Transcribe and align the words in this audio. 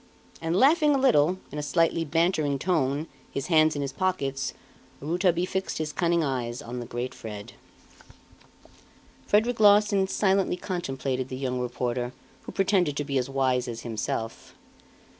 And 0.41 0.55
laughing 0.55 0.95
a 0.95 0.97
little, 0.97 1.37
in 1.51 1.59
a 1.59 1.61
slightly 1.61 2.03
bantering 2.03 2.57
tone, 2.57 3.05
his 3.29 3.45
hands 3.53 3.75
in 3.75 3.83
his 3.83 3.93
pockets, 3.93 4.55
Rouletabille 4.99 5.45
fixed 5.45 5.77
his 5.77 5.93
cunning 5.93 6.23
eyes 6.23 6.59
on 6.59 6.79
the 6.79 6.87
great 6.87 7.13
Fred. 7.13 7.53
Frederic 9.27 9.59
Larsan 9.59 10.07
silently 10.07 10.57
contemplated 10.57 11.29
the 11.29 11.37
young 11.37 11.59
reporter 11.59 12.13
who 12.47 12.51
pretended 12.51 12.97
to 12.97 13.03
be 13.03 13.19
as 13.19 13.29
wise 13.29 13.67
as 13.67 13.81
himself. 13.81 14.55